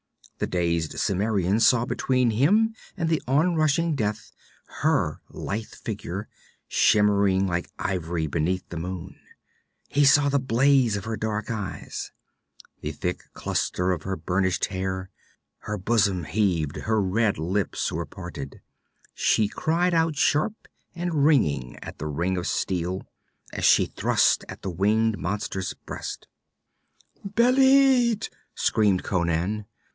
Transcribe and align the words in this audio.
The 0.39 0.47
dazed 0.47 0.97
Cimmerian 0.97 1.59
saw 1.59 1.85
between 1.85 2.31
him 2.31 2.73
and 2.97 3.07
the 3.07 3.21
onrushing 3.27 3.93
death, 3.93 4.31
her 4.81 5.21
lithe 5.29 5.67
figure, 5.67 6.27
shimmering 6.67 7.45
like 7.45 7.69
ivory 7.77 8.25
beneath 8.25 8.67
the 8.69 8.77
moon; 8.79 9.19
he 9.87 10.03
saw 10.03 10.27
the 10.29 10.39
blaze 10.39 10.95
of 10.97 11.05
her 11.05 11.15
dark 11.15 11.51
eyes, 11.51 12.11
the 12.81 12.91
thick 12.91 13.25
cluster 13.35 13.91
of 13.91 14.01
her 14.01 14.15
burnished 14.15 14.65
hair; 14.65 15.11
her 15.59 15.77
bosom 15.77 16.23
heaved, 16.23 16.77
her 16.77 16.99
red 16.99 17.37
lips 17.37 17.91
were 17.91 18.07
parted, 18.07 18.59
she 19.13 19.47
cried 19.47 19.93
out 19.93 20.15
sharp 20.15 20.67
and 20.95 21.23
ringing 21.23 21.77
at 21.83 21.99
the 21.99 22.07
ring 22.07 22.35
of 22.37 22.47
steel 22.47 23.03
as 23.53 23.63
she 23.65 23.85
thrust 23.85 24.43
at 24.49 24.63
the 24.63 24.71
winged 24.71 25.19
monster's 25.19 25.75
breast. 25.75 26.27
'Bêlit!' 27.23 28.29
screamed 28.55 29.03
Conan. 29.03 29.67